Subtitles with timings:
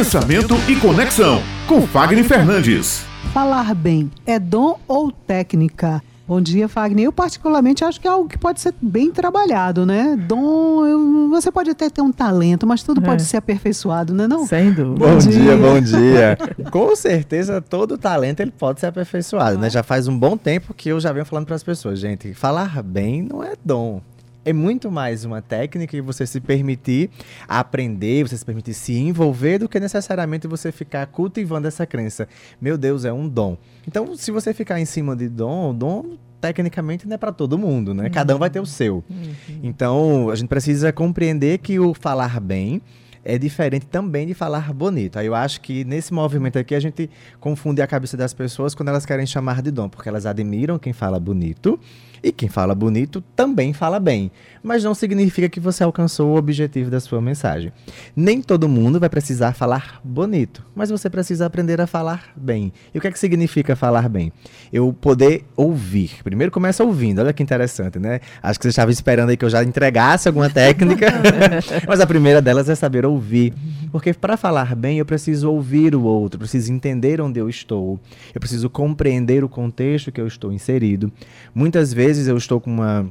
[0.00, 3.04] Pensamento e Conexão, com Fagner Fernandes.
[3.34, 6.02] Falar bem é dom ou técnica?
[6.26, 7.04] Bom dia, Fagner.
[7.04, 10.16] Eu, particularmente, acho que é algo que pode ser bem trabalhado, né?
[10.26, 13.04] Dom, eu, você pode até ter um talento, mas tudo é.
[13.04, 14.46] pode ser aperfeiçoado, não é não?
[14.46, 15.06] Sem dúvida.
[15.06, 15.32] Bom, bom dia.
[15.32, 16.38] dia, bom dia.
[16.70, 19.60] Com certeza, todo talento ele pode ser aperfeiçoado, ah.
[19.60, 19.68] né?
[19.68, 22.82] Já faz um bom tempo que eu já venho falando para as pessoas, gente, falar
[22.82, 24.00] bem não é dom
[24.44, 27.10] é muito mais uma técnica e você se permitir
[27.46, 32.28] aprender, você se permitir se envolver do que necessariamente você ficar cultivando essa crença.
[32.60, 33.56] Meu Deus, é um dom.
[33.86, 37.92] Então, se você ficar em cima de dom, dom tecnicamente não é para todo mundo,
[37.92, 38.04] né?
[38.04, 38.10] Uhum.
[38.10, 39.04] Cada um vai ter o seu.
[39.10, 39.34] Uhum.
[39.62, 42.80] Então, a gente precisa compreender que o falar bem
[43.22, 45.18] é diferente também de falar bonito.
[45.18, 48.88] Aí eu acho que nesse movimento aqui a gente confunde a cabeça das pessoas quando
[48.88, 51.78] elas querem chamar de dom, porque elas admiram quem fala bonito
[52.22, 54.30] e quem fala bonito também fala bem,
[54.62, 57.72] mas não significa que você alcançou o objetivo da sua mensagem.
[58.14, 62.72] Nem todo mundo vai precisar falar bonito, mas você precisa aprender a falar bem.
[62.94, 64.32] E o que é que significa falar bem?
[64.72, 66.22] Eu poder ouvir.
[66.22, 68.20] Primeiro começa ouvindo, olha que interessante, né?
[68.42, 71.06] Acho que você estava esperando aí que eu já entregasse alguma técnica,
[71.88, 73.54] mas a primeira delas é saber ouvir.
[73.90, 77.98] Porque para falar bem, eu preciso ouvir o outro, preciso entender onde eu estou,
[78.34, 81.12] eu preciso compreender o contexto que eu estou inserido.
[81.54, 83.10] Muitas vezes eu estou com uma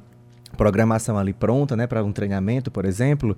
[0.57, 3.37] programação ali pronta, né, para um treinamento, por exemplo,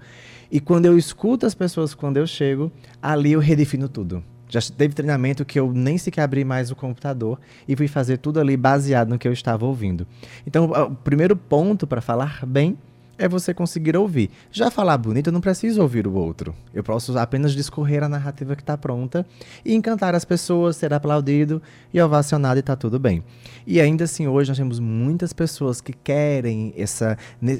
[0.51, 4.23] e quando eu escuto as pessoas quando eu chego, ali eu redefino tudo.
[4.49, 8.39] Já teve treinamento que eu nem sequer abri mais o computador e fui fazer tudo
[8.39, 10.05] ali baseado no que eu estava ouvindo.
[10.45, 12.77] Então, o primeiro ponto para falar bem
[13.21, 14.31] é você conseguir ouvir.
[14.51, 16.55] Já falar bonito, eu não preciso ouvir o outro.
[16.73, 19.23] Eu posso apenas discorrer a narrativa que está pronta
[19.63, 21.61] e encantar as pessoas, ser aplaudido
[21.93, 23.23] e ovacionado e está tudo bem.
[23.65, 27.15] E ainda assim, hoje nós temos muitas pessoas que querem essa,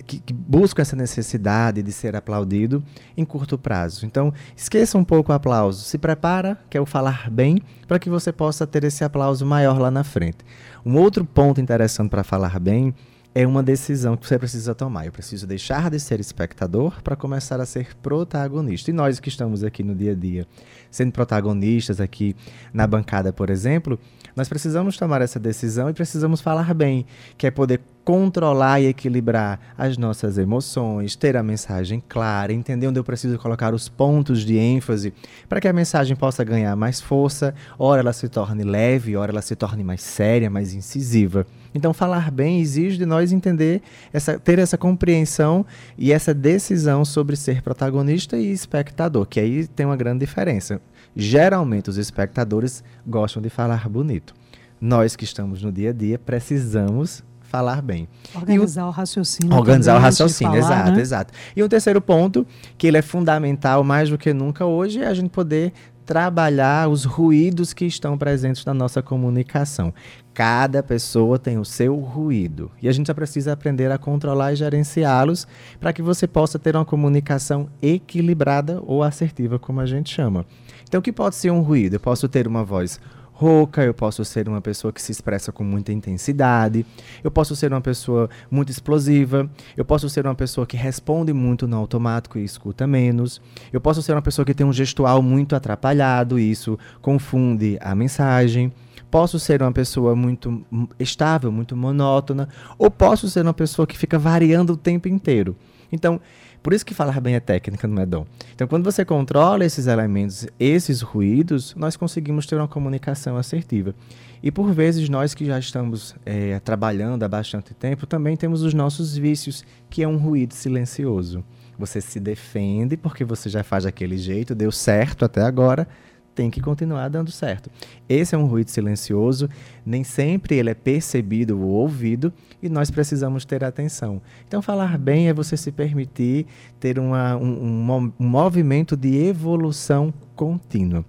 [0.08, 2.84] que, que buscam essa necessidade de ser aplaudido
[3.16, 4.04] em curto prazo.
[4.08, 5.84] Então, esqueça um pouco o aplauso.
[5.84, 9.78] Se prepara, que é o falar bem, para que você possa ter esse aplauso maior
[9.78, 10.40] lá na frente.
[10.84, 12.96] Um outro ponto interessante para falar bem
[13.34, 15.06] é uma decisão que você precisa tomar.
[15.06, 18.92] Eu preciso deixar de ser espectador para começar a ser protagonista.
[18.92, 20.46] E nós que estamos aqui no dia a dia,
[20.90, 22.36] sendo protagonistas aqui
[22.74, 23.98] na bancada, por exemplo,
[24.36, 27.06] nós precisamos tomar essa decisão e precisamos falar bem,
[27.38, 33.00] que é poder controlar e equilibrar as nossas emoções, ter a mensagem clara, entender onde
[33.00, 35.14] eu preciso colocar os pontos de ênfase
[35.48, 39.42] para que a mensagem possa ganhar mais força, ora ela se torne leve, ora ela
[39.42, 41.46] se torne mais séria, mais incisiva.
[41.74, 43.82] Então, falar bem exige de nós entender,
[44.12, 45.66] essa, ter essa compreensão
[45.98, 50.82] e essa decisão sobre ser protagonista e espectador, que aí tem uma grande diferença.
[51.16, 54.34] Geralmente, os espectadores gostam de falar bonito.
[54.80, 58.08] Nós que estamos no dia a dia precisamos falar bem.
[58.34, 59.58] Organizar o, o, raciocínio.
[59.58, 61.02] Organizar o raciocínio, falar, exato, né?
[61.02, 61.34] exato.
[61.54, 62.48] E um terceiro ponto,
[62.78, 65.74] que ele é fundamental mais do que nunca hoje, é a gente poder
[66.06, 69.94] trabalhar os ruídos que estão presentes na nossa comunicação.
[70.34, 74.56] Cada pessoa tem o seu ruído e a gente só precisa aprender a controlar e
[74.56, 75.46] gerenciá-los
[75.80, 80.46] para que você possa ter uma comunicação equilibrada ou assertiva, como a gente chama.
[80.88, 81.96] Então, o que pode ser um ruído?
[81.96, 83.00] Eu posso ter uma voz
[83.42, 86.86] rouca, eu posso ser uma pessoa que se expressa com muita intensidade,
[87.24, 91.68] eu posso ser uma pessoa muito explosiva, eu posso ser uma pessoa que responde muito
[91.68, 93.42] no automático e escuta menos,
[93.74, 97.96] eu posso ser uma pessoa que tem um gestual muito atrapalhado e isso confunde a
[97.96, 98.72] mensagem.
[99.10, 100.64] Posso ser uma pessoa muito
[101.00, 102.48] estável, muito monótona,
[102.78, 105.56] ou posso ser uma pessoa que fica variando o tempo inteiro.
[105.92, 106.20] Então,
[106.64, 108.26] por isso que falar bem é técnica, não é dom.
[108.54, 113.96] Então, quando você controla esses elementos, esses ruídos, nós conseguimos ter uma comunicação assertiva.
[114.44, 118.74] E por vezes, nós que já estamos é, trabalhando há bastante tempo, também temos os
[118.74, 121.44] nossos vícios, que é um ruído silencioso.
[121.78, 125.88] Você se defende porque você já faz daquele jeito, deu certo até agora,
[126.34, 127.70] tem que continuar dando certo.
[128.08, 129.50] Esse é um ruído silencioso,
[129.86, 134.22] nem sempre ele é percebido ou ouvido e nós precisamos ter atenção.
[134.48, 136.46] Então, falar bem é você se permitir
[136.80, 141.06] ter uma, um, um, um movimento de evolução contínua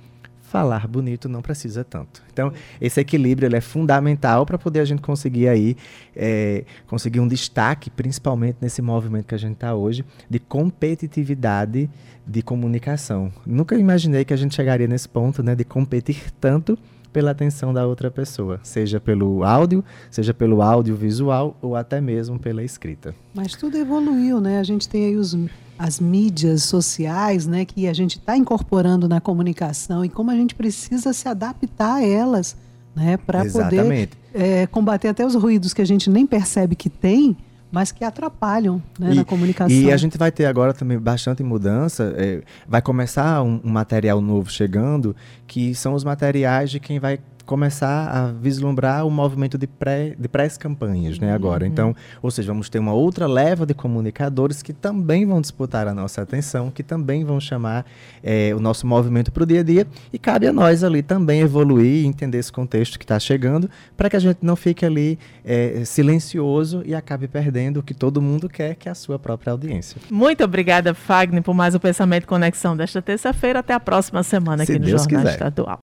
[0.53, 2.23] falar bonito não precisa tanto.
[2.31, 5.75] Então, esse equilíbrio ele é fundamental para poder a gente conseguir aí
[6.15, 11.89] é, conseguir um destaque, principalmente nesse movimento que a gente está hoje, de competitividade
[12.27, 13.33] de comunicação.
[13.47, 16.79] Nunca imaginei que a gente chegaria nesse ponto, né, de competir tanto
[17.11, 22.63] pela atenção da outra pessoa, seja pelo áudio, seja pelo audiovisual ou até mesmo pela
[22.63, 23.15] escrita.
[23.35, 24.59] Mas tudo evoluiu, né?
[24.59, 25.35] A gente tem aí os
[25.83, 30.55] as mídias sociais, né, que a gente está incorporando na comunicação e como a gente
[30.55, 32.57] precisa se adaptar a elas,
[32.95, 37.37] né, para poder é, combater até os ruídos que a gente nem percebe que tem,
[37.73, 39.77] mas que atrapalham né, na comunicação.
[39.77, 42.15] E a gente vai ter agora também bastante mudança.
[42.17, 45.17] É, vai começar um, um material novo chegando,
[45.49, 50.29] que são os materiais de quem vai começar a vislumbrar o movimento de, pré, de
[50.29, 51.65] pré-campanhas, né, agora.
[51.65, 51.71] Uhum.
[51.71, 55.95] Então, ou seja, vamos ter uma outra leva de comunicadores que também vão disputar a
[55.95, 57.85] nossa atenção, que também vão chamar
[58.23, 61.41] é, o nosso movimento para o dia a dia, e cabe a nós ali também
[61.41, 65.19] evoluir e entender esse contexto que está chegando, para que a gente não fique ali
[65.45, 69.53] é, silencioso e acabe perdendo o que todo mundo quer, que é a sua própria
[69.53, 70.01] audiência.
[70.11, 73.61] Muito obrigada, Fagner, por mais o Pensamento Conexão desta terça-feira.
[73.61, 75.33] Até a próxima semana Se aqui no Deus Jornal quiser.
[75.35, 75.79] Estadual.